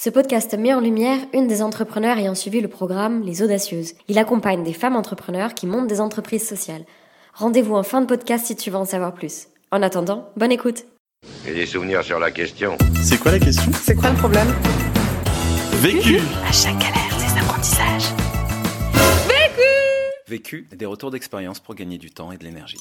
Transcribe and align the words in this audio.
Ce 0.00 0.10
podcast 0.10 0.56
met 0.56 0.72
en 0.72 0.78
lumière 0.78 1.18
une 1.34 1.48
des 1.48 1.60
entrepreneurs 1.60 2.18
ayant 2.18 2.36
suivi 2.36 2.60
le 2.60 2.68
programme 2.68 3.24
Les 3.24 3.42
Audacieuses. 3.42 3.94
Il 4.06 4.16
accompagne 4.20 4.62
des 4.62 4.72
femmes 4.72 4.94
entrepreneurs 4.94 5.54
qui 5.54 5.66
montent 5.66 5.88
des 5.88 6.00
entreprises 6.00 6.46
sociales. 6.46 6.84
Rendez-vous 7.34 7.74
en 7.74 7.82
fin 7.82 8.00
de 8.00 8.06
podcast 8.06 8.46
si 8.46 8.54
tu 8.54 8.70
veux 8.70 8.76
en 8.76 8.84
savoir 8.84 9.12
plus. 9.12 9.48
En 9.72 9.82
attendant, 9.82 10.30
bonne 10.36 10.52
écoute. 10.52 10.84
J'ai 11.44 11.52
des 11.52 11.66
souvenirs 11.66 12.04
sur 12.04 12.20
la 12.20 12.30
question. 12.30 12.78
C'est 13.02 13.18
quoi 13.18 13.32
la 13.32 13.40
question? 13.40 13.72
C'est 13.72 13.96
quoi 13.96 14.10
le 14.10 14.16
problème? 14.18 14.54
Vécu 15.80 16.20
À 16.48 16.52
chaque 16.52 16.78
galère, 16.78 17.16
des 17.18 17.40
apprentissages. 17.40 18.14
Vécu, 20.28 20.68
des 20.70 20.86
retours 20.86 21.10
d'expérience 21.10 21.58
pour 21.58 21.74
gagner 21.74 21.98
du 21.98 22.12
temps 22.12 22.30
et 22.30 22.36
de 22.36 22.44
l'énergie. 22.44 22.78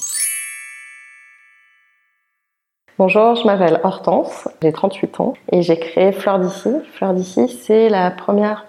Bonjour, 3.00 3.36
je 3.36 3.45
m'appelle 3.45 3.79
Hortense, 3.84 4.48
j'ai 4.59 4.71
38 4.71 5.20
ans 5.20 5.36
et 5.52 5.61
j'ai 5.61 5.77
créé 5.77 6.11
Fleurs 6.11 6.39
d'ici. 6.39 6.71
Fleurs 6.93 7.13
d'ici, 7.13 7.48
c'est 7.48 7.89
la 7.89 8.09
première 8.09 8.66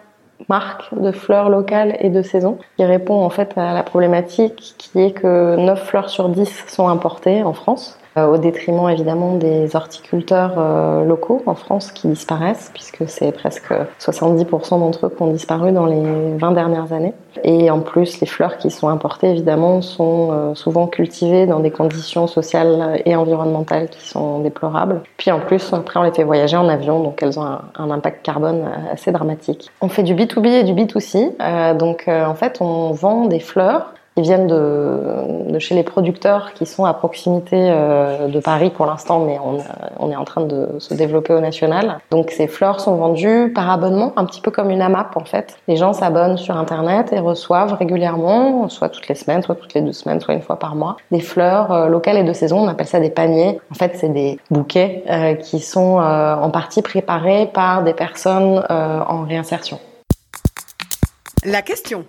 marque 0.51 0.95
de 0.95 1.13
fleurs 1.13 1.49
locales 1.49 1.97
et 2.01 2.11
de 2.11 2.21
saison 2.21 2.59
qui 2.77 2.85
répond 2.85 3.25
en 3.25 3.31
fait 3.31 3.57
à 3.57 3.73
la 3.73 3.83
problématique 3.83 4.75
qui 4.77 5.01
est 5.01 5.13
que 5.13 5.57
9 5.57 5.83
fleurs 5.83 6.11
sur 6.11 6.29
10 6.29 6.67
sont 6.69 6.89
importées 6.89 7.43
en 7.43 7.55
France 7.55 7.99
au 8.27 8.39
détriment 8.39 8.89
évidemment 8.89 9.35
des 9.37 9.77
horticulteurs 9.77 10.55
euh, 10.59 11.05
locaux 11.05 11.43
en 11.47 11.55
France 11.55 11.93
qui 11.93 12.09
disparaissent, 12.09 12.71
puisque 12.73 13.09
c'est 13.09 13.33
presque 13.33 13.73
70% 14.01 14.81
d'entre 14.81 15.07
eux 15.07 15.13
qui 15.15 15.23
ont 15.23 15.33
disparu 15.33 15.73
dans 15.73 15.87
les 15.87 16.37
20 16.37 16.53
dernières 16.53 16.93
années. 16.93 17.15
Et 17.45 17.71
en 17.71 17.81
plus, 17.81 18.21
les 18.21 18.27
fleurs 18.27 18.59
qui 18.59 18.71
sont 18.71 18.89
importées, 18.89 19.31
évidemment, 19.31 19.83
sont 19.83 20.31
euh, 20.33 20.55
souvent 20.55 20.87
cultivées 20.87 21.47
dans 21.47 21.61
des 21.61 21.71
conditions 21.71 22.27
sociales 22.27 23.01
et 23.05 23.15
environnementales 23.15 23.89
qui 23.89 24.07
sont 24.07 24.41
déplorables. 24.41 25.03
Puis 25.17 25.31
en 25.31 25.41
plus, 25.41 25.73
après, 25.73 26.01
on 26.01 26.03
les 26.03 26.13
fait 26.13 26.25
voyager 26.25 26.57
en 26.57 26.69
avion, 26.69 27.01
donc 27.03 27.23
elles 27.23 27.39
ont 27.39 27.47
un 27.75 27.91
impact 27.91 28.25
carbone 28.25 28.65
assez 28.93 29.13
dramatique. 29.13 29.71
On 29.81 29.89
fait 29.89 30.03
du 30.03 30.15
B2B 30.15 30.47
et 30.47 30.65
du 30.65 30.73
B2C, 30.73 31.77
donc 31.77 32.07
en 32.09 32.35
fait, 32.35 32.61
on 32.61 32.93
vend 32.93 33.27
des 33.27 33.41
fleurs 33.41 33.93
ils 34.19 34.23
viennent 34.23 34.49
de, 34.49 35.59
chez 35.59 35.75
les 35.77 35.85
producteurs 35.85 36.53
qui 36.55 36.67
sont 36.67 36.85
à 36.85 36.93
proximité 36.93 37.57
euh, 37.57 38.27
de 38.27 38.41
Paris 38.41 38.71
pour 38.71 38.85
l'instant, 38.85 39.21
mais 39.21 39.39
on, 39.39 39.59
on, 39.99 40.11
est 40.11 40.17
en 40.17 40.25
train 40.25 40.43
de 40.43 40.69
se 40.79 40.93
développer 40.93 41.33
au 41.33 41.41
national. 41.41 41.99
Donc 42.11 42.31
ces 42.31 42.49
fleurs 42.49 42.81
sont 42.81 42.97
vendues 42.97 43.53
par 43.55 43.71
abonnement, 43.71 44.13
un 44.17 44.25
petit 44.25 44.41
peu 44.41 44.51
comme 44.51 44.71
une 44.71 44.83
AMAP 44.83 45.17
en 45.17 45.25
fait. 45.25 45.57
Les 45.69 45.77
gens 45.77 45.93
s'abonnent 45.93 46.37
sur 46.37 46.57
Internet 46.57 47.13
et 47.13 47.21
reçoivent 47.21 47.75
régulièrement, 47.75 48.69
soit 48.69 48.89
toutes 48.89 49.09
les 49.09 49.15
semaines, 49.15 49.43
soit 49.43 49.55
toutes 49.55 49.75
les 49.75 49.83
deux 49.83 49.93
semaines, 49.93 50.21
soit 50.21 50.35
une 50.35 50.43
fois 50.43 50.59
par 50.59 50.75
mois, 50.75 50.97
des 51.13 51.21
fleurs 51.21 51.73
euh, 51.73 51.87
locales 51.87 52.19
et 52.19 52.25
de 52.25 52.33
saison. 52.33 52.59
On 52.59 52.69
appelle 52.69 52.89
ça 52.89 53.01
des 53.01 53.11
paniers. 53.11 53.61
En 53.71 53.75
fait, 53.75 53.93
c'est 53.95 54.09
des 54.09 54.39
bouquets 54.51 55.05
euh, 55.09 55.35
qui 55.35 55.61
sont 55.61 56.01
euh, 56.01 56.35
en 56.35 56.51
partie 56.51 56.83
préparés 56.83 57.49
par 57.53 57.85
des 57.85 57.95
personnes 57.95 58.65
euh, 58.71 59.01
en 59.01 59.23
réinsertion. 59.23 59.79
La 61.45 61.63
question. 61.63 62.05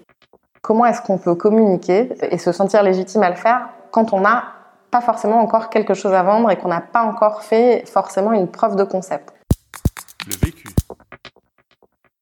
Comment 0.61 0.85
est-ce 0.85 1.01
qu'on 1.01 1.17
peut 1.17 1.35
communiquer 1.35 2.11
et 2.21 2.37
se 2.37 2.51
sentir 2.51 2.83
légitime 2.83 3.23
à 3.23 3.29
le 3.29 3.35
faire 3.35 3.69
quand 3.91 4.13
on 4.13 4.21
n'a 4.21 4.43
pas 4.91 5.01
forcément 5.01 5.39
encore 5.39 5.69
quelque 5.69 5.93
chose 5.93 6.13
à 6.13 6.23
vendre 6.23 6.51
et 6.51 6.57
qu'on 6.57 6.67
n'a 6.67 6.81
pas 6.81 7.03
encore 7.03 7.43
fait 7.43 7.83
forcément 7.87 8.33
une 8.33 8.47
preuve 8.47 8.75
de 8.75 8.83
concept? 8.83 9.33
Le 10.27 10.35
vécu. 10.35 10.67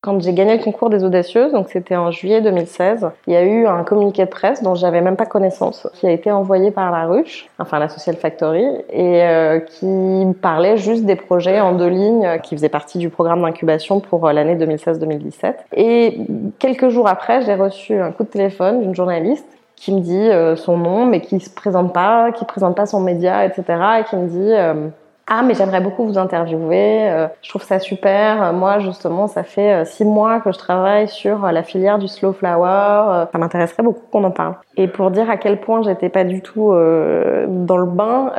Quand 0.08 0.22
j'ai 0.22 0.32
gagné 0.32 0.56
le 0.56 0.64
concours 0.64 0.90
des 0.90 1.04
audacieuses, 1.04 1.52
donc 1.52 1.68
c'était 1.68 1.98
en 1.98 2.12
juillet 2.12 2.40
2016, 2.40 3.10
il 3.28 3.34
y 3.34 3.36
a 3.36 3.44
eu 3.44 3.68
un 3.68 3.84
communiqué 3.84 4.24
de 4.24 4.30
presse 4.30 4.64
dont 4.64 4.74
j'avais 4.74 5.02
même 5.02 5.18
pas 5.18 5.26
connaissance, 5.26 5.86
qui 5.96 6.08
a 6.08 6.12
été 6.12 6.32
envoyé 6.32 6.72
par 6.72 6.94
la 6.94 7.08
ruche, 7.08 7.50
enfin 7.60 7.78
la 7.78 7.90
Social 7.90 8.16
Factory, 8.16 8.64
et 8.90 9.22
euh, 9.24 9.60
qui 9.60 10.26
parlait 10.42 10.78
juste 10.78 11.04
des 11.04 11.18
projets 11.18 11.60
en 11.60 11.74
deux 11.74 11.90
lignes 11.90 12.40
qui 12.42 12.56
faisaient 12.56 12.70
partie 12.70 13.00
du 13.00 13.10
programme 13.10 13.42
d'incubation 13.42 14.00
pour 14.00 14.32
l'année 14.32 14.56
2016-2017. 14.56 15.56
Et 15.76 16.22
quelques 16.58 16.88
jours 16.88 17.10
après, 17.10 17.42
j'ai 17.42 17.56
reçu 17.56 18.00
un 18.00 18.14
coup 18.14 18.24
de 18.24 18.30
téléphone 18.30 18.80
d'une 18.80 18.96
journaliste 18.96 19.58
qui 19.76 19.94
me 19.94 20.00
dit 20.00 20.16
euh, 20.16 20.56
son 20.56 20.78
nom, 20.78 21.06
mais 21.06 21.20
qui 21.20 21.38
se 21.42 21.50
présente 21.50 21.92
pas, 21.92 22.32
qui 22.32 22.46
présente 22.46 22.78
pas 22.78 22.86
son 22.86 23.02
média, 23.02 23.44
etc., 23.44 23.64
et 24.00 24.04
qui 24.06 24.16
me 24.16 24.28
dit 24.30 24.54
euh, 24.54 24.88
ah, 25.30 25.44
mais 25.44 25.56
j'aimerais 25.56 25.82
beaucoup 25.82 26.06
vous 26.06 26.18
interviewer. 26.18 27.10
Euh, 27.10 27.28
je 27.42 27.50
trouve 27.50 27.62
ça 27.62 27.80
super. 27.80 28.54
Moi, 28.54 28.80
justement, 28.80 29.28
ça 29.28 29.44
fait 29.44 29.74
euh, 29.74 29.84
six 29.84 30.06
mois 30.06 30.40
que 30.40 30.54
je 30.54 30.58
travaille 30.58 31.10
sur 31.10 31.44
euh, 31.44 31.52
la 31.52 31.64
filière 31.64 32.00
du 32.00 32.08
slow 32.08 32.32
flower. 32.32 33.26
Ça 33.30 33.38
m'intéresserait 33.38 33.84
beaucoup 33.84 34.04
qu'on 34.10 34.24
en 34.24 34.32
parle. 34.32 34.56
Et 34.78 34.88
pour 34.88 35.12
dire 35.12 35.30
à 35.30 35.36
quel 35.36 35.60
point 35.60 35.82
j'étais 35.82 36.08
pas 36.08 36.24
du 36.24 36.42
tout 36.42 36.70
dans 36.70 37.78
le 37.78 37.86
bain, 37.86 38.32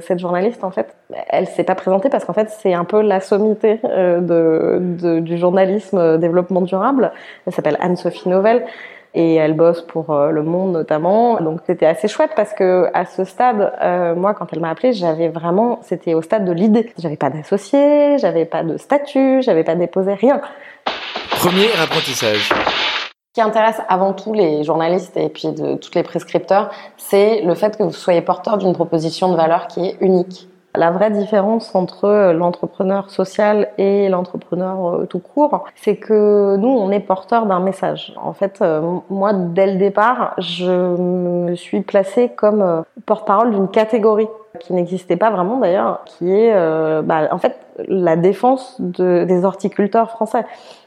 cette 0.00 0.20
journaliste, 0.20 0.64
en 0.64 0.70
fait, 0.70 0.94
elle 1.28 1.46
s'est 1.46 1.64
pas 1.64 1.74
présentée 1.74 2.08
parce 2.08 2.24
qu'en 2.24 2.32
fait, 2.32 2.48
c'est 2.48 2.72
un 2.72 2.84
peu 2.84 3.02
la 3.02 3.20
sommité 3.20 3.80
de, 3.82 5.20
du 5.20 5.36
journalisme 5.36 6.16
développement 6.18 6.60
durable. 6.60 7.10
Elle 7.46 7.52
s'appelle 7.52 7.76
Anne-Sophie 7.80 8.28
Novelle 8.28 8.64
et 9.18 9.34
elle 9.34 9.54
bosse 9.54 9.82
pour 9.82 10.10
euh, 10.10 10.30
Le 10.30 10.44
Monde 10.44 10.72
notamment. 10.72 11.40
Donc 11.40 11.60
c'était 11.66 11.86
assez 11.86 12.06
chouette 12.06 12.30
parce 12.36 12.52
que 12.52 12.88
à 12.94 13.04
ce 13.04 13.24
stade, 13.24 13.72
euh, 13.82 14.14
moi 14.14 14.32
quand 14.32 14.46
elle 14.52 14.60
m'a 14.60 14.70
appelée, 14.70 14.92
j'avais 14.92 15.28
vraiment, 15.28 15.80
c'était 15.82 16.14
au 16.14 16.22
stade 16.22 16.44
de 16.44 16.52
l'idée. 16.52 16.92
J'avais 16.98 17.16
pas 17.16 17.28
d'associé, 17.28 18.16
j'avais 18.18 18.44
pas 18.44 18.62
de 18.62 18.76
statut, 18.76 19.42
j'avais 19.42 19.64
pas 19.64 19.74
déposé 19.74 20.14
rien. 20.14 20.40
Premier 21.30 21.66
apprentissage. 21.82 22.48
Ce 22.48 23.34
qui 23.34 23.40
intéresse 23.40 23.80
avant 23.88 24.12
tout 24.12 24.32
les 24.32 24.62
journalistes 24.62 25.16
et 25.16 25.28
puis 25.28 25.48
de 25.48 25.74
tous 25.74 25.94
les 25.96 26.04
prescripteurs, 26.04 26.70
c'est 26.96 27.42
le 27.42 27.54
fait 27.54 27.76
que 27.76 27.82
vous 27.82 27.92
soyez 27.92 28.22
porteur 28.22 28.56
d'une 28.56 28.72
proposition 28.72 29.32
de 29.32 29.36
valeur 29.36 29.66
qui 29.66 29.84
est 29.84 29.96
unique. 30.00 30.48
La 30.78 30.92
vraie 30.92 31.10
différence 31.10 31.74
entre 31.74 32.32
l'entrepreneur 32.32 33.10
social 33.10 33.68
et 33.78 34.08
l'entrepreneur 34.08 35.08
tout 35.08 35.18
court, 35.18 35.64
c'est 35.74 35.96
que 35.96 36.54
nous, 36.56 36.68
on 36.68 36.92
est 36.92 37.00
porteur 37.00 37.46
d'un 37.46 37.58
message. 37.58 38.14
En 38.22 38.32
fait, 38.32 38.62
moi, 39.10 39.32
dès 39.32 39.72
le 39.72 39.78
départ, 39.78 40.34
je 40.38 40.70
me 40.96 41.56
suis 41.56 41.80
placée 41.80 42.28
comme 42.28 42.84
porte-parole 43.06 43.50
d'une 43.50 43.66
catégorie 43.66 44.28
qui 44.58 44.72
n'existait 44.72 45.16
pas 45.16 45.30
vraiment 45.30 45.58
d'ailleurs, 45.58 46.04
qui 46.04 46.30
est 46.30 46.52
euh, 46.52 47.02
bah, 47.02 47.28
en 47.30 47.38
fait 47.38 47.56
la 47.86 48.16
défense 48.16 48.76
de, 48.80 49.24
des 49.24 49.44
horticulteurs 49.44 50.10
français 50.10 50.44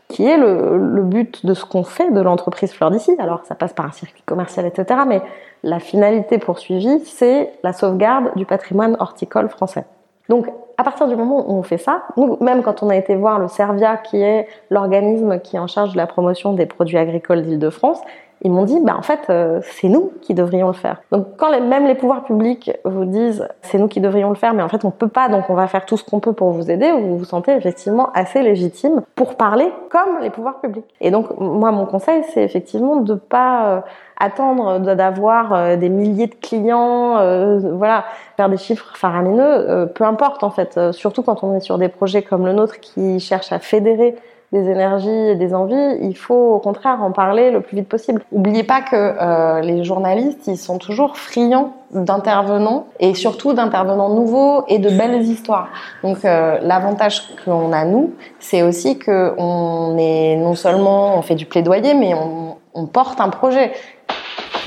qui 0.09 0.25
est 0.25 0.37
le, 0.37 0.77
le 0.77 1.03
but 1.03 1.45
de 1.45 1.53
ce 1.53 1.63
qu'on 1.63 1.83
fait 1.83 2.11
de 2.11 2.19
l'entreprise 2.19 2.73
Fleur 2.73 2.91
d'ici. 2.91 3.15
Alors 3.17 3.45
ça 3.45 3.55
passe 3.55 3.73
par 3.73 3.85
un 3.85 3.91
circuit 3.91 4.23
commercial, 4.25 4.65
etc. 4.65 5.01
Mais 5.07 5.21
la 5.63 5.79
finalité 5.79 6.37
poursuivie, 6.37 6.99
c'est 7.05 7.53
la 7.63 7.71
sauvegarde 7.71 8.31
du 8.35 8.45
patrimoine 8.45 8.97
horticole 8.99 9.47
français. 9.47 9.85
Donc, 10.27 10.47
à 10.77 10.83
partir 10.83 11.07
du 11.07 11.15
moment 11.15 11.49
où 11.49 11.57
on 11.57 11.63
fait 11.63 11.77
ça, 11.77 12.03
nous, 12.17 12.37
même 12.41 12.63
quand 12.63 12.83
on 12.83 12.89
a 12.89 12.95
été 12.95 13.15
voir 13.15 13.37
le 13.37 13.47
Servia, 13.47 13.97
qui 13.97 14.21
est 14.21 14.47
l'organisme 14.69 15.39
qui 15.39 15.55
est 15.55 15.59
en 15.59 15.67
charge 15.67 15.91
de 15.91 15.97
la 15.97 16.07
promotion 16.07 16.53
des 16.53 16.65
produits 16.65 16.97
agricoles 16.97 17.43
d'Île-de-France, 17.43 17.99
ils 18.41 18.51
m'ont 18.51 18.63
dit, 18.63 18.79
bah 18.81 18.95
en 18.97 19.01
fait, 19.01 19.21
euh, 19.29 19.61
c'est 19.63 19.87
nous 19.87 20.11
qui 20.21 20.33
devrions 20.33 20.67
le 20.67 20.73
faire. 20.73 21.01
Donc 21.11 21.37
quand 21.37 21.51
même 21.51 21.85
les 21.85 21.95
pouvoirs 21.95 22.23
publics 22.23 22.71
vous 22.85 23.05
disent, 23.05 23.47
c'est 23.61 23.77
nous 23.77 23.87
qui 23.87 24.01
devrions 24.01 24.29
le 24.29 24.35
faire, 24.35 24.53
mais 24.53 24.63
en 24.63 24.69
fait 24.69 24.83
on 24.85 24.91
peut 24.91 25.07
pas, 25.07 25.29
donc 25.29 25.49
on 25.49 25.53
va 25.53 25.67
faire 25.67 25.85
tout 25.85 25.97
ce 25.97 26.03
qu'on 26.03 26.19
peut 26.19 26.33
pour 26.33 26.51
vous 26.51 26.71
aider, 26.71 26.91
vous 26.91 27.17
vous 27.17 27.25
sentez 27.25 27.51
effectivement 27.51 28.11
assez 28.13 28.41
légitime 28.41 29.01
pour 29.15 29.35
parler 29.35 29.71
comme 29.89 30.21
les 30.21 30.29
pouvoirs 30.29 30.59
publics. 30.59 30.85
Et 31.01 31.11
donc 31.11 31.27
moi 31.39 31.71
mon 31.71 31.85
conseil, 31.85 32.23
c'est 32.33 32.43
effectivement 32.43 32.97
de 32.97 33.15
pas 33.15 33.65
euh, 33.65 33.81
attendre 34.21 34.79
d'avoir 34.79 35.53
euh, 35.53 35.75
des 35.75 35.89
milliers 35.89 36.27
de 36.27 36.35
clients, 36.35 37.17
euh, 37.17 37.59
voilà, 37.73 38.05
faire 38.37 38.49
des 38.49 38.57
chiffres 38.57 38.95
faramineux, 38.95 39.41
euh, 39.41 39.85
peu 39.85 40.03
importe 40.03 40.43
en 40.43 40.51
fait. 40.51 40.79
surtout 40.91 41.23
quand 41.23 41.43
on 41.43 41.55
est 41.55 41.59
sur 41.59 41.77
des 41.77 41.89
projets 41.89 42.21
comme 42.21 42.45
le 42.45 42.53
nôtre 42.53 42.79
qui 42.79 43.19
cherchent 43.19 43.51
à 43.51 43.59
fédérer 43.59 44.15
des 44.51 44.69
énergies 44.69 45.09
et 45.09 45.35
des 45.35 45.53
envies, 45.53 45.97
il 46.01 46.15
faut 46.15 46.55
au 46.55 46.59
contraire 46.59 47.01
en 47.01 47.11
parler 47.11 47.51
le 47.51 47.61
plus 47.61 47.77
vite 47.77 47.87
possible. 47.87 48.21
N'oubliez 48.33 48.63
pas 48.63 48.81
que 48.81 48.95
euh, 48.95 49.61
les 49.61 49.85
journalistes, 49.85 50.47
ils 50.47 50.57
sont 50.57 50.77
toujours 50.77 51.17
friands 51.17 51.73
d'intervenants 51.91 52.87
et 52.99 53.13
surtout 53.13 53.53
d'intervenants 53.53 54.09
nouveaux 54.09 54.65
et 54.67 54.79
de 54.79 54.89
belles 54.89 55.21
histoires. 55.21 55.69
Donc 56.03 56.25
euh, 56.25 56.59
l'avantage 56.61 57.23
qu'on 57.45 57.71
a 57.71 57.85
nous, 57.85 58.13
c'est 58.39 58.61
aussi 58.61 58.97
que 58.97 59.33
on 59.37 59.97
est 59.97 60.35
non 60.35 60.55
seulement 60.55 61.17
on 61.17 61.21
fait 61.21 61.35
du 61.35 61.45
plaidoyer, 61.45 61.93
mais 61.93 62.13
on, 62.13 62.57
on 62.73 62.87
porte 62.87 63.21
un 63.21 63.29
projet. 63.29 63.71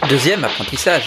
Deuxième 0.09 0.45
apprentissage. 0.45 1.05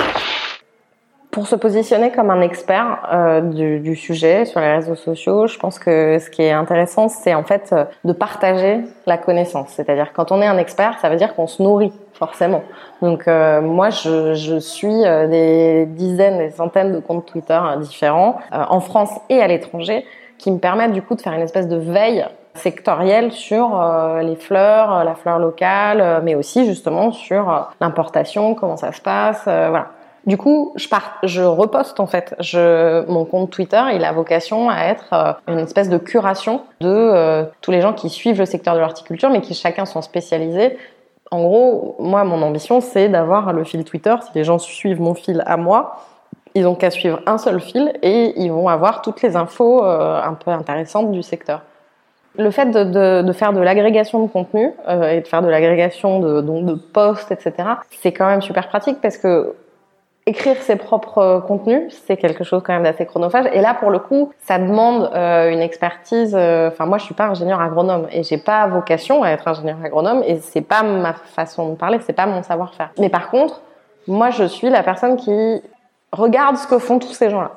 Pour 1.37 1.45
se 1.45 1.55
positionner 1.55 2.09
comme 2.09 2.31
un 2.31 2.41
expert 2.41 3.07
euh, 3.13 3.41
du, 3.41 3.95
sujet 3.95 4.45
sur 4.45 4.59
les 4.59 4.71
réseaux 4.73 4.95
sociaux, 4.95 5.45
je 5.45 5.59
pense 5.59 5.77
que 5.77 6.17
ce 6.17 6.31
qui 6.31 6.41
est 6.41 6.51
intéressant, 6.51 7.09
c'est 7.09 7.35
en 7.35 7.43
fait 7.43 7.69
euh, 7.73 7.85
de 8.05 8.11
partager 8.11 8.79
la 9.05 9.19
connaissance. 9.19 9.69
C'est-à-dire 9.69 10.13
quand 10.13 10.31
on 10.31 10.41
est 10.41 10.47
un 10.47 10.57
expert, 10.57 10.97
ça 10.99 11.09
veut 11.09 11.15
dire 11.15 11.35
qu'on 11.35 11.45
se 11.45 11.61
nourrit 11.61 11.93
forcément. 12.13 12.63
Donc 13.03 13.27
euh, 13.27 13.61
moi, 13.61 13.91
je, 13.91 14.57
suis 14.59 15.03
des 15.29 15.85
dizaines, 15.85 16.39
des 16.39 16.49
centaines 16.49 16.91
de 16.91 16.99
comptes 16.99 17.27
Twitter 17.27 17.61
différents 17.81 18.39
en 18.51 18.79
France 18.79 19.11
et 19.29 19.39
à 19.39 19.47
l'étranger 19.47 20.05
qui 20.39 20.49
me 20.49 20.57
permettent 20.57 20.93
du 20.93 21.03
coup 21.03 21.13
de 21.13 21.21
faire 21.21 21.33
une 21.33 21.41
espèce 21.41 21.67
de 21.67 21.77
veille 21.77 22.25
sectorielle 22.55 23.31
sur 23.31 23.79
les 24.23 24.37
fleurs, 24.37 25.03
la 25.03 25.13
fleur 25.13 25.37
locale, 25.37 26.23
mais 26.23 26.33
aussi 26.33 26.65
justement 26.65 27.11
sur 27.11 27.69
l'importation, 27.79 28.55
comment 28.55 28.77
ça 28.77 28.91
se 28.91 29.01
passe, 29.01 29.43
voilà 29.43 29.89
Du 30.27 30.35
coup, 30.35 30.73
je, 30.75 30.87
je 31.23 31.41
reposte 31.41 32.01
en 32.01 32.05
fait. 32.05 32.35
Mon 33.07 33.23
compte 33.23 33.49
Twitter, 33.49 33.81
il 33.93 34.03
a 34.03 34.11
vocation 34.11 34.69
à 34.69 34.83
être 34.83 35.13
euh, 35.13 35.31
une 35.47 35.59
espèce 35.59 35.89
de 35.89 35.97
curation 35.97 36.63
de 36.81 36.89
euh, 36.89 37.45
tous 37.61 37.71
les 37.71 37.79
gens 37.79 37.93
qui 37.93 38.09
suivent 38.09 38.37
le 38.37 38.45
secteur 38.45 38.75
de 38.75 38.81
l'horticulture, 38.81 39.29
mais 39.29 39.39
qui 39.39 39.53
chacun 39.53 39.85
sont 39.85 40.01
spécialisés. 40.01 40.77
En 41.31 41.41
gros, 41.41 41.95
moi, 41.99 42.25
mon 42.25 42.41
ambition, 42.41 42.81
c'est 42.81 43.07
d'avoir 43.07 43.53
le 43.53 43.63
fil 43.63 43.85
Twitter. 43.85 44.13
Si 44.21 44.31
les 44.35 44.43
gens 44.43 44.59
suivent 44.59 44.99
mon 44.99 45.13
fil 45.13 45.43
à 45.45 45.55
moi, 45.55 46.03
ils 46.55 46.67
ont 46.67 46.75
qu'à 46.75 46.91
suivre 46.91 47.21
un 47.25 47.37
seul 47.37 47.61
fil 47.61 47.93
et 48.01 48.33
ils 48.35 48.51
vont 48.51 48.67
avoir 48.67 49.01
toutes 49.01 49.21
les 49.21 49.37
infos 49.37 49.85
euh, 49.85 50.21
un 50.21 50.33
peu 50.33 50.51
intéressantes 50.51 51.11
du 51.11 51.23
secteur. 51.23 51.61
Le 52.37 52.51
fait 52.51 52.69
de, 52.69 53.31
faire 53.31 53.53
de 53.53 53.61
l'agrégation 53.61 54.21
de 54.21 54.29
contenu 54.29 54.71
et 54.87 55.21
de 55.21 55.27
faire 55.27 55.41
de 55.41 55.47
l'agrégation 55.47 56.19
de, 56.19 56.41
de 56.41 56.73
posts, 56.75 57.31
etc., 57.31 57.53
c'est 57.89 58.11
quand 58.11 58.27
même 58.27 58.43
super 58.43 58.67
pratique 58.67 59.01
parce 59.01 59.17
que 59.17 59.55
écrire 60.27 60.61
ses 60.61 60.75
propres 60.75 61.43
contenus, 61.47 61.83
c'est 62.05 62.17
quelque 62.17 62.43
chose 62.43 62.61
quand 62.63 62.73
même 62.73 62.83
d'assez 62.83 63.05
chronophage. 63.05 63.45
Et 63.53 63.61
là, 63.61 63.73
pour 63.73 63.89
le 63.89 63.97
coup, 63.97 64.31
ça 64.45 64.59
demande 64.59 65.09
euh, 65.15 65.49
une 65.49 65.61
expertise. 65.61 66.35
euh, 66.35 66.67
Enfin, 66.67 66.85
moi, 66.85 66.97
je 66.97 67.05
suis 67.05 67.15
pas 67.15 67.23
ingénieur 67.27 67.61
agronome 67.61 68.07
et 68.11 68.23
j'ai 68.23 68.37
pas 68.37 68.67
vocation 68.67 69.23
à 69.23 69.29
être 69.29 69.47
ingénieur 69.47 69.77
agronome 69.83 70.21
et 70.27 70.37
c'est 70.39 70.61
pas 70.61 70.83
ma 70.83 71.13
façon 71.13 71.69
de 71.69 71.75
parler, 71.75 71.99
c'est 72.05 72.13
pas 72.13 72.25
mon 72.25 72.43
savoir-faire. 72.43 72.89
Mais 72.99 73.09
par 73.09 73.29
contre, 73.29 73.61
moi, 74.07 74.29
je 74.29 74.43
suis 74.43 74.69
la 74.69 74.83
personne 74.83 75.15
qui 75.15 75.61
regarde 76.11 76.57
ce 76.57 76.67
que 76.67 76.77
font 76.77 76.99
tous 76.99 77.13
ces 77.13 77.29
gens-là. 77.29 77.51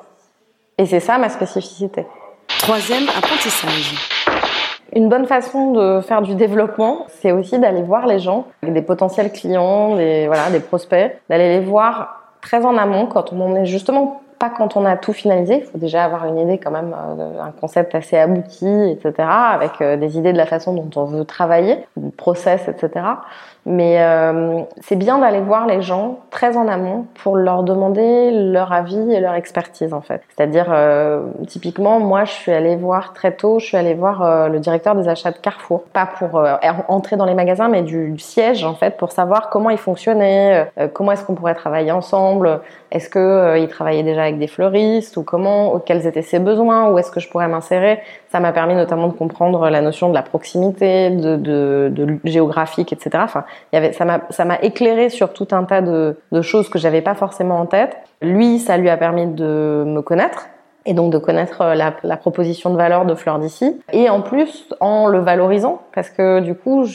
Et 0.77 0.85
c'est 0.85 1.01
ça 1.01 1.17
ma 1.17 1.29
spécificité. 1.29 2.07
Troisième 2.59 3.03
apprentissage. 3.17 3.95
Une 4.93 5.09
bonne 5.09 5.25
façon 5.25 5.71
de 5.71 6.01
faire 6.01 6.21
du 6.21 6.35
développement, 6.35 7.05
c'est 7.07 7.31
aussi 7.31 7.59
d'aller 7.59 7.81
voir 7.81 8.07
les 8.07 8.19
gens, 8.19 8.45
des 8.63 8.81
potentiels 8.81 9.31
clients, 9.31 9.95
des, 9.95 10.27
voilà, 10.27 10.49
des 10.49 10.59
prospects, 10.59 11.17
d'aller 11.29 11.59
les 11.59 11.65
voir 11.65 12.20
très 12.41 12.65
en 12.65 12.77
amont 12.77 13.05
quand 13.05 13.33
on 13.33 13.55
est 13.55 13.65
justement 13.65 14.20
pas 14.41 14.49
quand 14.49 14.75
on 14.75 14.85
a 14.85 14.97
tout 14.97 15.13
finalisé. 15.13 15.57
Il 15.59 15.65
faut 15.65 15.77
déjà 15.77 16.03
avoir 16.03 16.25
une 16.25 16.39
idée 16.39 16.57
quand 16.57 16.71
même, 16.71 16.95
euh, 16.97 17.39
un 17.39 17.51
concept 17.51 17.93
assez 17.93 18.17
abouti, 18.17 18.65
etc., 18.65 19.13
avec 19.29 19.79
euh, 19.81 19.97
des 19.97 20.17
idées 20.17 20.33
de 20.33 20.37
la 20.37 20.47
façon 20.47 20.73
dont 20.73 20.89
on 20.99 21.05
veut 21.05 21.25
travailler, 21.25 21.85
du 21.95 22.09
process, 22.09 22.67
etc. 22.67 23.05
Mais 23.65 24.01
euh, 24.01 24.61
c'est 24.81 24.95
bien 24.95 25.19
d'aller 25.19 25.39
voir 25.39 25.67
les 25.67 25.83
gens 25.83 26.19
très 26.31 26.57
en 26.57 26.67
amont 26.67 27.05
pour 27.23 27.37
leur 27.37 27.61
demander 27.61 28.31
leur 28.31 28.73
avis 28.73 29.13
et 29.13 29.19
leur 29.19 29.35
expertise 29.35 29.93
en 29.93 30.01
fait. 30.01 30.23
C'est-à-dire 30.35 30.65
euh, 30.69 31.27
typiquement 31.47 31.99
moi 31.99 32.23
je 32.23 32.31
suis 32.31 32.51
allée 32.51 32.75
voir 32.75 33.13
très 33.13 33.33
tôt, 33.33 33.59
je 33.59 33.65
suis 33.67 33.77
allée 33.77 33.93
voir 33.93 34.23
euh, 34.23 34.47
le 34.47 34.59
directeur 34.59 34.95
des 34.95 35.07
achats 35.07 35.29
de 35.29 35.37
Carrefour, 35.37 35.83
pas 35.93 36.07
pour 36.07 36.39
euh, 36.39 36.55
entrer 36.87 37.17
dans 37.17 37.25
les 37.25 37.35
magasins 37.35 37.69
mais 37.69 37.83
du, 37.83 38.17
siège 38.17 38.63
en 38.63 38.73
fait 38.73 38.97
pour 38.97 39.11
savoir 39.11 39.49
comment 39.49 39.69
il 39.69 39.77
fonctionnait, 39.77 40.71
comment 40.93 41.11
est-ce 41.11 41.23
qu'on 41.23 41.35
pourrait 41.35 41.55
travailler 41.55 41.91
ensemble, 41.91 42.61
est-ce 42.91 43.09
que 43.09 43.19
euh, 43.19 43.57
il 43.57 43.67
travaillait 43.67 44.03
déjà 44.03 44.23
avec 44.23 44.37
des 44.37 44.47
fleuristes 44.47 45.15
ou 45.17 45.23
comment, 45.23 45.79
quels 45.79 46.05
étaient 46.05 46.21
ses 46.21 46.39
besoins, 46.39 46.91
où 46.91 46.97
est-ce 46.97 47.09
que 47.09 47.19
je 47.19 47.29
pourrais 47.29 47.47
m'insérer? 47.47 47.99
Ça 48.29 48.39
m'a 48.39 48.51
permis 48.51 48.75
notamment 48.75 49.07
de 49.07 49.13
comprendre 49.13 49.69
la 49.69 49.81
notion 49.81 50.09
de 50.09 50.13
la 50.13 50.21
proximité, 50.23 51.09
de, 51.09 51.37
de, 51.37 51.89
de 51.91 52.19
géographique, 52.25 52.91
etc. 52.91 53.09
Enfin, 53.23 53.45
il 53.71 53.75
y 53.75 53.77
avait, 53.77 53.93
ça 53.93 54.05
m'a, 54.05 54.21
ça 54.29 54.45
m'a 54.45 54.59
éclairé 54.61 55.09
sur 55.09 55.31
tout 55.33 55.47
un 55.51 55.63
tas 55.63 55.81
de, 55.81 56.19
de 56.31 56.41
choses 56.41 56.69
que 56.69 56.79
j'avais 56.79 57.01
pas 57.01 57.15
forcément 57.15 57.59
en 57.59 57.65
tête. 57.65 57.97
Lui, 58.21 58.59
ça 58.59 58.77
lui 58.77 58.89
a 58.89 58.97
permis 58.97 59.27
de 59.27 59.83
me 59.87 60.01
connaître 60.01 60.47
et 60.85 60.93
donc 60.93 61.11
de 61.11 61.17
connaître 61.17 61.63
la, 61.63 61.93
la 62.03 62.17
proposition 62.17 62.71
de 62.71 62.77
valeur 62.77 63.05
de 63.05 63.13
Fleur 63.13 63.39
d'ici. 63.39 63.79
Et 63.93 64.09
en 64.09 64.21
plus 64.21 64.67
en 64.79 65.07
le 65.07 65.19
valorisant 65.19 65.81
parce 65.93 66.09
que 66.09 66.39
du 66.39 66.55
coup 66.55 66.85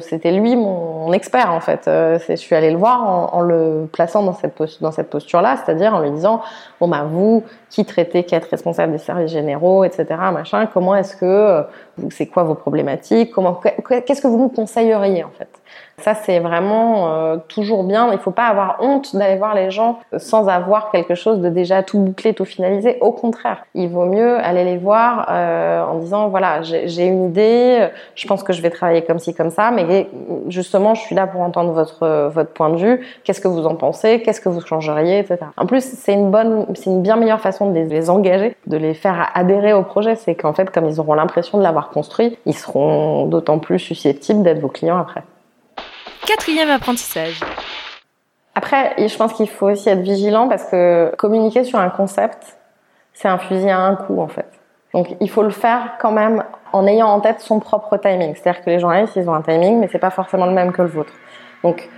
c'était 0.00 0.32
lui 0.32 0.56
mon 0.56 1.12
expert 1.12 1.52
en 1.52 1.60
fait. 1.60 1.88
Euh, 1.88 2.18
je 2.28 2.34
suis 2.36 2.54
allée 2.54 2.70
le 2.70 2.76
voir 2.78 3.02
en, 3.02 3.34
en 3.34 3.40
le 3.40 3.88
plaçant 3.92 4.22
dans 4.22 4.32
cette 4.32 4.60
dans 4.80 4.92
cette 4.92 5.10
posture 5.10 5.40
là 5.40 5.56
c'est-à-dire 5.56 5.94
en 5.94 6.00
lui 6.00 6.10
disant 6.10 6.40
bon 6.80 6.88
bah 6.88 7.04
vous 7.08 7.42
qui 7.70 7.84
traitez 7.84 8.24
qui 8.24 8.34
êtes 8.34 8.46
responsable 8.46 8.92
des 8.92 8.98
services 8.98 9.32
généraux 9.32 9.84
etc 9.84 10.06
machin 10.32 10.66
comment 10.66 10.94
est-ce 10.94 11.16
que 11.16 11.64
c'est 12.10 12.26
quoi 12.26 12.44
vos 12.44 12.54
problématiques 12.54 13.32
comment 13.32 13.54
qu'est-ce 13.54 14.20
que 14.20 14.28
vous 14.28 14.38
nous 14.38 14.48
conseilleriez 14.48 15.24
en 15.24 15.30
fait? 15.30 15.48
Ça, 15.98 16.14
c'est 16.14 16.40
vraiment 16.40 17.14
euh, 17.14 17.36
toujours 17.48 17.84
bien. 17.84 18.08
Il 18.08 18.14
ne 18.14 18.18
faut 18.18 18.32
pas 18.32 18.46
avoir 18.46 18.78
honte 18.80 19.14
d'aller 19.14 19.36
voir 19.36 19.54
les 19.54 19.70
gens 19.70 20.00
sans 20.16 20.48
avoir 20.48 20.90
quelque 20.90 21.14
chose 21.14 21.40
de 21.40 21.48
déjà 21.48 21.82
tout 21.82 21.98
bouclé, 21.98 22.34
tout 22.34 22.44
finalisé. 22.44 22.98
Au 23.00 23.12
contraire, 23.12 23.64
il 23.74 23.88
vaut 23.88 24.06
mieux 24.06 24.36
aller 24.38 24.64
les 24.64 24.78
voir 24.78 25.26
euh, 25.30 25.84
en 25.84 25.98
disant 25.98 26.28
voilà, 26.28 26.62
j'ai 26.62 27.06
une 27.06 27.26
idée, 27.26 27.88
je 28.14 28.26
pense 28.26 28.42
que 28.42 28.52
je 28.52 28.62
vais 28.62 28.70
travailler 28.70 29.02
comme 29.02 29.18
ci, 29.18 29.34
comme 29.34 29.50
ça, 29.50 29.70
mais 29.70 30.08
justement, 30.48 30.94
je 30.94 31.02
suis 31.02 31.14
là 31.14 31.26
pour 31.26 31.40
entendre 31.40 31.72
votre 31.72 32.28
votre 32.28 32.50
point 32.50 32.70
de 32.70 32.76
vue. 32.76 33.06
Qu'est-ce 33.22 33.40
que 33.40 33.48
vous 33.48 33.66
en 33.66 33.76
pensez? 33.76 34.22
Qu'est-ce 34.22 34.40
que 34.40 34.48
vous 34.48 34.60
changeriez, 34.60 35.20
etc. 35.20 35.38
En 35.56 35.66
plus, 35.66 35.84
c'est 35.84 36.14
une 36.14 36.30
bonne, 36.30 36.66
c'est 36.74 36.90
une 36.90 37.02
bien 37.02 37.16
meilleure 37.16 37.40
façon 37.40 37.70
de 37.70 37.74
les, 37.74 37.84
les 37.84 38.10
engager, 38.10 38.56
de 38.66 38.76
les 38.76 38.94
faire 38.94 39.30
adhérer 39.34 39.72
au 39.72 39.82
projet. 39.82 40.16
C'est 40.16 40.34
qu'en 40.34 40.52
fait, 40.52 40.70
comme 40.70 40.86
ils 40.86 40.98
auront 40.98 41.14
l'impression 41.14 41.58
de 41.58 41.62
l'avoir 41.62 41.90
construit, 41.90 42.36
ils 42.46 42.56
seront 42.56 43.26
d'autant 43.26 43.58
plus 43.58 43.78
susceptibles 43.78 44.42
d'être 44.42 44.60
vos 44.60 44.68
clients 44.68 44.98
après. 44.98 45.22
Quatrième 46.26 46.70
apprentissage. 46.70 47.40
Après, 48.54 48.94
je 48.98 49.16
pense 49.16 49.32
qu'il 49.32 49.48
faut 49.48 49.70
aussi 49.70 49.88
être 49.88 50.00
vigilant 50.00 50.48
parce 50.48 50.64
que 50.64 51.12
communiquer 51.16 51.64
sur 51.64 51.78
un 51.78 51.90
concept, 51.90 52.58
c'est 53.12 53.28
un 53.28 53.38
fusil 53.38 53.70
à 53.70 53.78
un 53.78 53.96
coup 53.96 54.20
en 54.20 54.28
fait. 54.28 54.46
Donc 54.94 55.16
il 55.20 55.30
faut 55.30 55.42
le 55.42 55.50
faire 55.50 55.96
quand 56.00 56.12
même 56.12 56.44
en 56.72 56.86
ayant 56.86 57.08
en 57.08 57.20
tête 57.20 57.40
son 57.40 57.60
propre 57.60 57.96
timing. 57.96 58.34
C'est-à-dire 58.34 58.62
que 58.62 58.70
les 58.70 58.78
journalistes, 58.78 59.16
ils 59.16 59.28
ont 59.28 59.34
un 59.34 59.42
timing, 59.42 59.80
mais 59.80 59.88
c'est 59.90 59.98
pas 59.98 60.10
forcément 60.10 60.46
le 60.46 60.52
même 60.52 60.72
que 60.72 60.82
le 60.82 60.88
vôtre. 60.88 61.12
Donc 61.64 61.88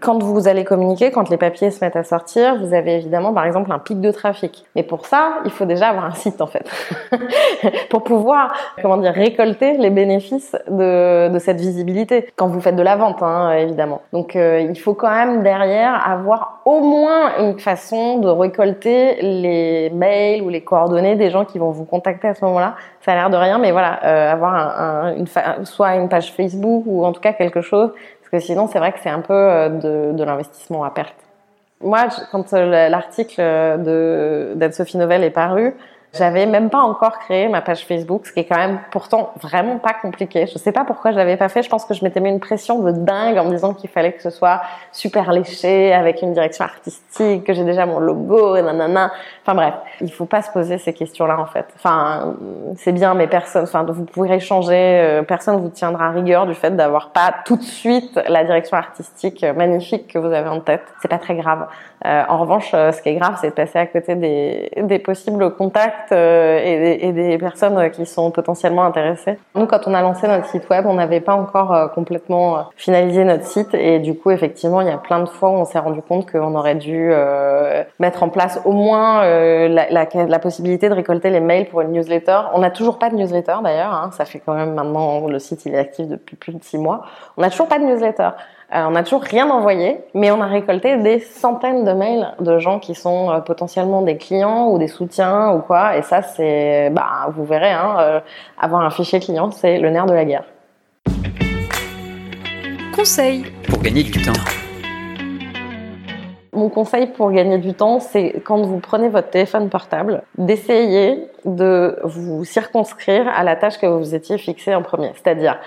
quand 0.00 0.22
vous 0.22 0.48
allez 0.48 0.64
communiquer, 0.64 1.10
quand 1.10 1.30
les 1.30 1.38
papiers 1.38 1.70
se 1.70 1.82
mettent 1.82 1.96
à 1.96 2.04
sortir, 2.04 2.56
vous 2.56 2.74
avez 2.74 2.96
évidemment 2.96 3.32
par 3.32 3.46
exemple 3.46 3.72
un 3.72 3.78
pic 3.78 4.00
de 4.00 4.10
trafic. 4.10 4.64
Mais 4.76 4.82
pour 4.82 5.06
ça, 5.06 5.38
il 5.44 5.50
faut 5.50 5.64
déjà 5.64 5.88
avoir 5.88 6.04
un 6.04 6.12
site 6.12 6.40
en 6.40 6.46
fait, 6.46 6.70
pour 7.90 8.04
pouvoir 8.04 8.52
comment 8.82 8.98
dire 8.98 9.12
récolter 9.12 9.78
les 9.78 9.90
bénéfices 9.90 10.56
de, 10.68 11.28
de 11.28 11.38
cette 11.38 11.60
visibilité. 11.60 12.28
Quand 12.36 12.48
vous 12.48 12.60
faites 12.60 12.76
de 12.76 12.82
la 12.82 12.96
vente, 12.96 13.22
hein, 13.22 13.52
évidemment. 13.52 14.02
Donc 14.12 14.36
euh, 14.36 14.60
il 14.60 14.78
faut 14.78 14.94
quand 14.94 15.10
même 15.10 15.42
derrière 15.42 16.06
avoir 16.06 16.60
au 16.66 16.80
moins 16.80 17.38
une 17.38 17.58
façon 17.58 18.18
de 18.18 18.28
récolter 18.28 19.22
les 19.22 19.90
mails 19.90 20.42
ou 20.42 20.50
les 20.50 20.60
coordonnées 20.60 21.16
des 21.16 21.30
gens 21.30 21.44
qui 21.46 21.58
vont 21.58 21.70
vous 21.70 21.84
contacter 21.84 22.28
à 22.28 22.34
ce 22.34 22.44
moment-là. 22.44 22.74
Ça 23.00 23.12
a 23.12 23.14
l'air 23.14 23.30
de 23.30 23.36
rien, 23.36 23.58
mais 23.58 23.72
voilà, 23.72 24.00
euh, 24.04 24.32
avoir 24.32 24.54
un, 24.54 25.12
un, 25.12 25.16
une 25.16 25.64
soit 25.64 25.94
une 25.94 26.10
page 26.10 26.32
Facebook 26.32 26.82
ou 26.86 27.06
en 27.06 27.12
tout 27.12 27.20
cas 27.20 27.32
quelque 27.32 27.62
chose 27.62 27.90
parce 28.30 28.42
que 28.42 28.46
sinon, 28.46 28.66
c'est 28.66 28.78
vrai 28.78 28.92
que 28.92 28.98
c'est 29.02 29.08
un 29.10 29.20
peu 29.20 29.32
euh, 29.32 29.68
de, 29.68 30.16
de 30.16 30.24
l'investissement 30.24 30.84
à 30.84 30.90
perte. 30.90 31.14
Moi, 31.80 32.08
quand 32.32 32.52
euh, 32.52 32.88
l'article 32.88 33.40
de 33.40 34.52
d'Anne-Sophie 34.56 34.98
Novelle 34.98 35.24
est 35.24 35.30
paru, 35.30 35.74
j'avais 36.14 36.46
même 36.46 36.70
pas 36.70 36.80
encore 36.80 37.18
créé 37.18 37.48
ma 37.48 37.60
page 37.60 37.84
Facebook, 37.84 38.26
ce 38.26 38.32
qui 38.32 38.40
est 38.40 38.44
quand 38.44 38.56
même 38.56 38.80
pourtant 38.90 39.32
vraiment 39.42 39.78
pas 39.78 39.92
compliqué. 39.92 40.46
Je 40.46 40.56
sais 40.56 40.72
pas 40.72 40.84
pourquoi 40.84 41.12
je 41.12 41.16
l'avais 41.16 41.36
pas 41.36 41.48
fait. 41.48 41.62
Je 41.62 41.68
pense 41.68 41.84
que 41.84 41.92
je 41.92 42.02
m'étais 42.02 42.20
mis 42.20 42.30
une 42.30 42.40
pression 42.40 42.80
de 42.80 42.92
dingue 42.92 43.36
en 43.36 43.44
me 43.44 43.50
disant 43.50 43.74
qu'il 43.74 43.90
fallait 43.90 44.12
que 44.12 44.22
ce 44.22 44.30
soit 44.30 44.62
super 44.90 45.30
léché, 45.32 45.92
avec 45.92 46.22
une 46.22 46.32
direction 46.32 46.64
artistique, 46.64 47.44
que 47.44 47.52
j'ai 47.52 47.64
déjà 47.64 47.84
mon 47.84 47.98
logo, 48.00 48.56
et 48.56 48.62
nanana. 48.62 49.12
Enfin 49.42 49.54
bref, 49.54 49.74
il 50.00 50.10
faut 50.10 50.24
pas 50.24 50.40
se 50.40 50.50
poser 50.50 50.78
ces 50.78 50.94
questions-là 50.94 51.38
en 51.38 51.46
fait. 51.46 51.66
Enfin, 51.76 52.34
c'est 52.76 52.92
bien, 52.92 53.12
mais 53.14 53.26
personne, 53.26 53.64
enfin, 53.64 53.84
vous 53.84 54.04
pourrez 54.04 54.36
échanger, 54.36 55.22
personne 55.28 55.60
vous 55.60 55.68
tiendra 55.68 56.10
rigueur 56.10 56.46
du 56.46 56.54
fait 56.54 56.74
d'avoir 56.74 57.10
pas 57.10 57.34
tout 57.44 57.56
de 57.56 57.62
suite 57.62 58.18
la 58.28 58.44
direction 58.44 58.76
artistique 58.76 59.44
magnifique 59.56 60.08
que 60.08 60.18
vous 60.18 60.32
avez 60.32 60.48
en 60.48 60.60
tête. 60.60 60.84
C'est 61.02 61.08
pas 61.08 61.18
très 61.18 61.34
grave. 61.34 61.66
Euh, 62.06 62.22
en 62.28 62.38
revanche, 62.38 62.70
ce 62.70 63.02
qui 63.02 63.10
est 63.10 63.14
grave, 63.16 63.36
c'est 63.40 63.50
de 63.50 63.54
passer 63.54 63.78
à 63.78 63.86
côté 63.86 64.14
des, 64.14 64.70
des 64.76 64.98
possibles 64.98 65.54
contacts 65.54 65.97
euh, 66.12 66.60
et, 66.62 67.12
des, 67.12 67.38
personnes 67.38 67.90
qui 67.90 68.06
sont 68.06 68.30
potentiellement 68.30 68.84
intéressées. 68.84 69.38
Nous, 69.54 69.66
quand 69.66 69.86
on 69.86 69.94
a 69.94 70.02
lancé 70.02 70.26
notre 70.26 70.46
site 70.46 70.68
web, 70.70 70.86
on 70.86 70.94
n'avait 70.94 71.20
pas 71.20 71.34
encore 71.34 71.74
euh, 71.74 71.88
complètement 71.88 72.64
finalisé 72.76 73.24
notre 73.24 73.44
site 73.44 73.74
et 73.74 73.98
du 73.98 74.14
coup, 74.16 74.30
effectivement, 74.30 74.80
il 74.80 74.88
y 74.88 74.90
a 74.90 74.98
plein 74.98 75.20
de 75.20 75.28
fois 75.28 75.50
où 75.50 75.54
on 75.54 75.64
s'est 75.64 75.78
rendu 75.78 76.02
compte 76.02 76.30
qu'on 76.30 76.54
aurait 76.54 76.74
dû 76.74 77.10
euh, 77.12 77.84
mettre 77.98 78.22
en 78.22 78.28
place 78.28 78.60
au 78.64 78.72
moins 78.72 79.22
la, 79.68 80.38
possibilité 80.38 80.88
de 80.88 80.94
récolter 80.94 81.30
les 81.30 81.40
mails 81.40 81.66
pour 81.68 81.80
une 81.80 81.92
newsletter. 81.92 82.40
On 82.54 82.60
n'a 82.60 82.70
toujours 82.70 82.98
pas 82.98 83.10
de 83.10 83.16
newsletter 83.16 83.56
d'ailleurs. 83.62 83.92
Hein, 83.92 84.10
ça 84.12 84.24
fait 84.24 84.40
quand 84.44 84.54
même 84.54 84.74
maintenant 84.74 85.26
le 85.26 85.38
site 85.38 85.66
il 85.66 85.74
est 85.74 85.78
actif 85.78 86.06
depuis 86.06 86.36
plus 86.36 86.54
de 86.54 86.62
six 86.62 86.78
mois. 86.78 87.02
On 87.36 87.42
n'a 87.42 87.50
toujours 87.50 87.68
pas 87.68 87.78
de 87.78 87.84
newsletter. 87.84 88.30
Euh, 88.74 88.84
on 88.86 88.90
n'a 88.90 89.02
toujours 89.02 89.22
rien 89.22 89.48
envoyé, 89.48 89.96
mais 90.12 90.30
on 90.30 90.42
a 90.42 90.46
récolté 90.46 90.98
des 90.98 91.20
centaines 91.20 91.86
de 91.86 91.92
mails 91.92 92.34
de 92.38 92.58
gens 92.58 92.78
qui 92.78 92.94
sont 92.94 93.30
euh, 93.30 93.38
potentiellement 93.38 94.02
des 94.02 94.18
clients 94.18 94.68
ou 94.68 94.78
des 94.78 94.88
soutiens 94.88 95.52
ou 95.52 95.60
quoi. 95.60 95.96
Et 95.96 96.02
ça, 96.02 96.20
c'est, 96.20 96.90
bah, 96.90 97.30
vous 97.34 97.46
verrez, 97.46 97.70
hein, 97.70 97.96
euh, 97.98 98.20
avoir 98.60 98.82
un 98.82 98.90
fichier 98.90 99.20
client, 99.20 99.50
c'est 99.52 99.78
le 99.78 99.88
nerf 99.88 100.04
de 100.04 100.12
la 100.12 100.26
guerre. 100.26 100.44
Conseil 102.94 103.46
pour 103.70 103.80
gagner 103.80 104.02
du 104.02 104.20
temps. 104.22 104.32
Mon 106.52 106.68
conseil 106.68 107.06
pour 107.06 107.30
gagner 107.30 107.56
du 107.56 107.72
temps, 107.72 108.00
c'est 108.00 108.42
quand 108.44 108.60
vous 108.60 108.80
prenez 108.80 109.08
votre 109.08 109.30
téléphone 109.30 109.70
portable, 109.70 110.24
d'essayer 110.36 111.26
de 111.46 111.98
vous 112.04 112.44
circonscrire 112.44 113.28
à 113.34 113.44
la 113.44 113.56
tâche 113.56 113.78
que 113.78 113.86
vous 113.86 114.14
étiez 114.14 114.36
fixée 114.36 114.74
en 114.74 114.82
premier. 114.82 115.12
C'est-à-dire, 115.14 115.58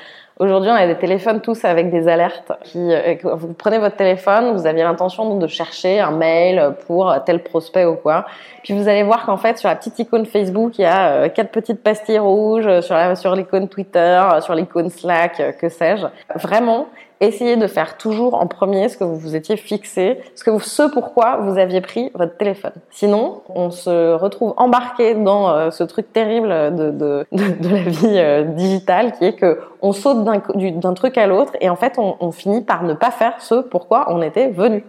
Aujourd'hui, 0.41 0.71
on 0.71 0.73
a 0.73 0.87
des 0.87 0.97
téléphones 0.97 1.39
tous 1.39 1.63
avec 1.65 1.91
des 1.91 2.07
alertes. 2.07 2.51
Qui, 2.63 2.79
euh, 2.79 3.13
vous 3.23 3.53
prenez 3.53 3.77
votre 3.77 3.95
téléphone, 3.95 4.53
vous 4.53 4.65
aviez 4.65 4.81
l'intention 4.81 5.37
de 5.37 5.45
chercher 5.45 5.99
un 5.99 6.09
mail 6.09 6.73
pour 6.87 7.13
tel 7.27 7.43
prospect 7.43 7.85
ou 7.85 7.93
quoi. 7.93 8.25
Puis 8.63 8.73
vous 8.73 8.87
allez 8.87 9.03
voir 9.03 9.23
qu'en 9.27 9.37
fait, 9.37 9.59
sur 9.59 9.69
la 9.69 9.75
petite 9.75 9.99
icône 9.99 10.25
Facebook, 10.25 10.79
il 10.79 10.81
y 10.81 10.85
a 10.85 11.09
euh, 11.09 11.29
quatre 11.29 11.51
petites 11.51 11.83
pastilles 11.83 12.17
rouges, 12.17 12.65
la, 12.65 13.15
sur 13.15 13.35
l'icône 13.35 13.67
Twitter, 13.67 14.19
sur 14.39 14.55
l'icône 14.55 14.89
Slack, 14.89 15.59
que 15.59 15.69
sais-je. 15.69 16.07
Vraiment, 16.39 16.87
essayez 17.21 17.55
de 17.55 17.67
faire 17.67 17.97
toujours 17.97 18.33
en 18.33 18.47
premier 18.47 18.89
ce 18.89 18.97
que 18.97 19.03
vous 19.03 19.15
vous 19.15 19.35
étiez 19.35 19.55
fixé, 19.55 20.19
ce, 20.35 20.43
que 20.43 20.91
pourquoi 20.91 21.37
vous 21.37 21.57
aviez 21.57 21.79
pris 21.79 22.11
votre 22.15 22.35
téléphone. 22.35 22.73
Sinon, 22.89 23.43
on 23.49 23.69
se 23.69 24.13
retrouve 24.13 24.53
embarqué 24.57 25.13
dans 25.13 25.49
euh, 25.49 25.69
ce 25.69 25.83
truc 25.83 26.11
terrible 26.11 26.49
de, 26.49 27.25
la 27.31 27.83
vie 27.83 28.17
euh, 28.17 28.43
digitale 28.43 29.13
qui 29.13 29.25
est 29.25 29.33
que 29.33 29.59
on 29.81 29.93
saute 29.93 30.23
d'un 30.23 30.93
truc 30.93 31.17
à 31.17 31.27
l'autre 31.27 31.53
et 31.61 31.69
en 31.69 31.75
fait 31.75 31.97
on 31.97 32.31
finit 32.31 32.61
par 32.61 32.83
ne 32.83 32.93
pas 32.93 33.11
faire 33.11 33.33
ce 33.39 33.55
pourquoi 33.55 34.05
on 34.09 34.21
était 34.21 34.49
venu. 34.49 34.83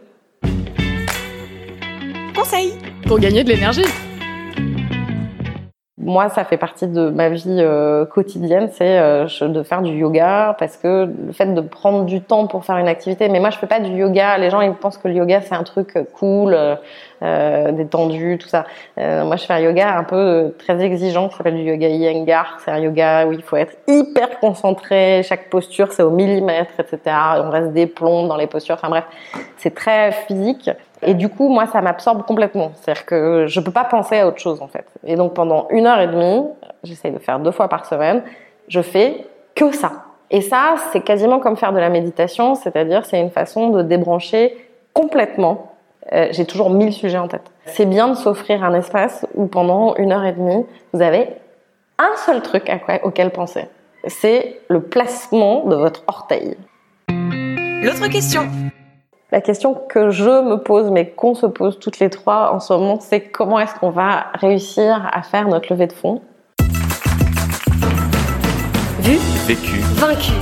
Conseil 2.34 2.72
pour 3.06 3.18
gagner 3.18 3.44
de 3.44 3.48
l'énergie 3.48 3.84
moi, 6.02 6.28
ça 6.28 6.44
fait 6.44 6.56
partie 6.56 6.88
de 6.88 7.10
ma 7.10 7.28
vie 7.28 7.44
euh, 7.48 8.04
quotidienne, 8.04 8.68
c'est 8.72 8.98
euh, 8.98 9.26
de 9.40 9.62
faire 9.62 9.82
du 9.82 9.92
yoga 9.92 10.56
parce 10.58 10.76
que 10.76 11.08
le 11.26 11.32
fait 11.32 11.46
de 11.46 11.60
prendre 11.60 12.04
du 12.04 12.20
temps 12.20 12.46
pour 12.48 12.64
faire 12.64 12.76
une 12.76 12.88
activité. 12.88 13.28
Mais 13.28 13.38
moi, 13.38 13.50
je 13.50 13.58
fais 13.58 13.68
pas 13.68 13.78
du 13.78 13.90
yoga. 13.90 14.36
Les 14.38 14.50
gens, 14.50 14.60
ils 14.60 14.72
pensent 14.72 14.98
que 14.98 15.08
le 15.08 15.14
yoga 15.14 15.40
c'est 15.40 15.54
un 15.54 15.62
truc 15.62 15.96
cool, 16.14 16.56
euh, 17.22 17.72
détendu, 17.72 18.38
tout 18.38 18.48
ça. 18.48 18.66
moi, 18.96 19.36
je 19.36 19.44
fais 19.44 19.54
un 19.54 19.60
yoga 19.60 19.96
un 19.96 20.04
peu 20.04 20.54
très 20.58 20.82
exigeant 20.82 21.28
qui 21.28 21.36
s'appelle 21.36 21.56
du 21.56 21.62
yoga 21.62 21.88
Iyengar. 21.88 22.58
C'est 22.64 22.72
un 22.72 22.78
yoga 22.78 23.26
où 23.26 23.32
il 23.32 23.42
faut 23.42 23.56
être 23.56 23.76
hyper 23.86 24.40
concentré. 24.40 25.22
Chaque 25.22 25.50
posture, 25.50 25.92
c'est 25.92 26.02
au 26.02 26.10
millimètre, 26.10 26.72
etc. 26.78 26.98
On 27.36 27.50
reste 27.50 27.72
des 27.72 27.86
plombs 27.86 28.26
dans 28.26 28.36
les 28.36 28.48
postures. 28.48 28.74
Enfin 28.74 28.90
bref, 28.90 29.04
c'est 29.56 29.74
très 29.74 30.10
physique. 30.12 30.68
Et 31.02 31.14
du 31.14 31.28
coup, 31.28 31.48
moi, 31.48 31.66
ça 31.66 31.80
m'absorbe 31.80 32.24
complètement. 32.24 32.72
C'est-à-dire 32.76 33.06
que 33.06 33.46
je 33.46 33.60
peux 33.60 33.70
pas 33.70 33.84
penser 33.84 34.18
à 34.18 34.28
autre 34.28 34.38
chose, 34.38 34.62
en 34.62 34.68
fait. 34.68 34.86
Et 35.04 35.16
donc, 35.16 35.34
pendant 35.34 35.66
une 35.70 35.86
heure 35.86 36.00
et 36.00 36.06
demie, 36.06 36.46
j'essaye 36.84 37.10
de 37.10 37.18
faire 37.18 37.38
deux 37.40 37.50
fois 37.50 37.68
par 37.68 37.86
semaine, 37.86 38.22
je 38.68 38.80
fais 38.80 39.26
que 39.54 39.72
ça. 39.72 39.92
Et 40.30 40.40
ça, 40.40 40.76
c'est 40.92 41.02
quasiment 41.02 41.40
comme 41.40 41.56
faire 41.56 41.72
de 41.72 41.78
la 41.78 41.90
méditation, 41.90 42.54
c'est-à-dire 42.54 43.04
c'est 43.04 43.20
une 43.20 43.30
façon 43.30 43.68
de 43.70 43.82
débrancher 43.82 44.56
complètement. 44.94 45.72
Euh, 46.12 46.28
J'ai 46.30 46.46
toujours 46.46 46.70
mille 46.70 46.92
sujets 46.92 47.18
en 47.18 47.28
tête. 47.28 47.50
C'est 47.66 47.86
bien 47.86 48.08
de 48.08 48.14
s'offrir 48.14 48.64
un 48.64 48.74
espace 48.74 49.26
où 49.34 49.46
pendant 49.46 49.94
une 49.96 50.10
heure 50.10 50.24
et 50.24 50.32
demie, 50.32 50.64
vous 50.92 51.02
avez 51.02 51.28
un 51.98 52.16
seul 52.16 52.40
truc 52.42 52.70
auquel 53.04 53.30
penser. 53.30 53.66
C'est 54.06 54.60
le 54.68 54.80
placement 54.80 55.64
de 55.66 55.76
votre 55.76 56.02
orteil. 56.08 56.56
L'autre 57.08 58.08
question. 58.08 58.48
La 59.32 59.40
question 59.40 59.72
que 59.72 60.10
je 60.10 60.28
me 60.28 60.56
pose, 60.56 60.90
mais 60.90 61.08
qu'on 61.08 61.34
se 61.34 61.46
pose 61.46 61.78
toutes 61.78 62.00
les 62.00 62.10
trois 62.10 62.52
en 62.52 62.60
ce 62.60 62.74
moment, 62.74 63.00
c'est 63.00 63.22
comment 63.22 63.58
est-ce 63.58 63.74
qu'on 63.76 63.88
va 63.88 64.26
réussir 64.34 65.08
à 65.10 65.22
faire 65.22 65.48
notre 65.48 65.72
levée 65.72 65.86
de 65.86 65.94
fonds? 65.94 66.20
Vu, 69.00 69.16
Vécu. 69.46 69.78
vaincu. 69.94 70.32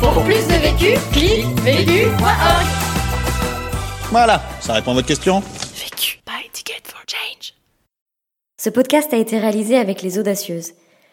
Pour 0.00 0.24
plus 0.24 0.48
de 0.48 0.54
vécu, 0.62 0.98
clique 1.12 1.60
vécu.org. 1.60 2.66
Voilà, 4.10 4.40
ça 4.60 4.72
répond 4.72 4.92
à 4.92 4.94
votre 4.94 5.06
question 5.06 5.40
Vécu. 5.74 6.20
Buy 6.26 6.48
ticket 6.54 6.80
for 6.84 7.02
change. 7.06 7.52
Ce 8.58 8.70
podcast 8.70 9.12
a 9.12 9.18
été 9.18 9.38
réalisé 9.38 9.76
avec 9.76 10.00
les 10.00 10.18
audacieuses. 10.18 10.72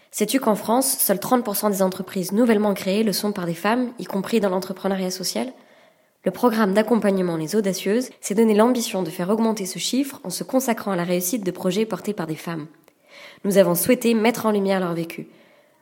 Sais-tu 0.10 0.40
qu'en 0.40 0.56
France, 0.56 0.88
seuls 1.00 1.18
30% 1.18 1.70
des 1.70 1.82
entreprises 1.82 2.32
nouvellement 2.32 2.74
créées 2.74 3.04
le 3.04 3.12
sont 3.12 3.34
par 3.34 3.46
des 3.46 3.56
femmes, 3.56 3.90
y 4.00 4.06
compris 4.06 4.40
dans 4.40 4.48
l'entrepreneuriat 4.50 5.12
social? 5.12 5.51
Le 6.24 6.32
programme 6.32 6.74
d'accompagnement 6.74 7.36
Les 7.36 7.56
Audacieuses 7.56 8.12
s'est 8.22 8.36
donné 8.36 8.54
l'ambition 8.54 9.01
de 9.01 9.10
faire 9.10 9.30
augmenter 9.30 9.66
ce 9.66 9.80
chiffre 9.80 10.20
en 10.24 10.30
se 10.30 10.44
consacrant 10.44 10.92
à 10.92 10.96
la 10.96 11.04
réussite 11.04 11.44
de 11.44 11.50
projets 11.50 11.86
portés 11.86 12.13
par 12.13 12.28
des 12.28 12.36
femmes. 12.36 12.68
Nous 13.44 13.58
avons 13.58 13.74
souhaité 13.74 14.13
mettre 14.13 14.46
en 14.46 14.51
lumière 14.51 14.80
leur 14.80 14.94
vécu. 14.94 15.28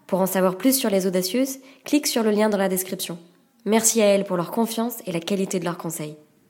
Pour 0.08 0.22
en 0.22 0.26
savoir 0.26 0.58
plus 0.58 0.78
sur 0.78 0.90
Les 0.90 1.06
Audacieuses, 1.06 1.60
clique 1.84 2.08
sur 2.08 2.24
le 2.24 2.32
lien 2.32 2.48
dans 2.48 2.58
la 2.58 2.70
description. 2.70 3.18
Merci 3.66 4.02
à 4.02 4.06
elles 4.06 4.24
pour 4.24 4.38
leur 4.38 4.52
confiance 4.52 5.00
et 5.06 5.12
la 5.12 5.20
qualité 5.20 5.60
de 5.60 5.66
leurs 5.66 5.78
conseils. 5.78 6.16